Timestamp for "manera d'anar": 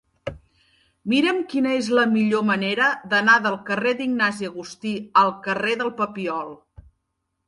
2.47-3.35